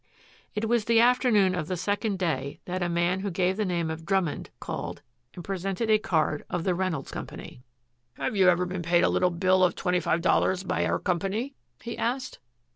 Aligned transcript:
It 0.55 0.67
was 0.67 0.85
the 0.85 0.99
afternoon 0.99 1.53
of 1.53 1.67
the 1.67 1.77
second 1.77 2.17
day 2.17 2.59
that 2.65 2.81
a 2.81 2.89
man 2.89 3.19
who 3.19 3.29
gave 3.29 3.55
the 3.55 3.63
name 3.65 3.91
of 3.91 4.03
Drummond 4.03 4.49
called 4.59 5.03
and 5.35 5.43
presented 5.43 5.91
a 5.91 5.99
card 5.99 6.43
of 6.49 6.63
the 6.63 6.73
Reynolds 6.73 7.11
Company. 7.11 7.61
"Have 8.17 8.35
you 8.35 8.49
ever 8.49 8.65
been 8.65 8.81
paid 8.81 9.03
a 9.03 9.09
little 9.09 9.29
bill 9.29 9.63
of 9.63 9.75
twenty 9.75 9.99
five 9.99 10.21
dollars 10.23 10.63
by 10.63 10.87
our 10.87 10.97
company?" 10.97 11.53
he 11.83 11.95
asked. 11.99 12.39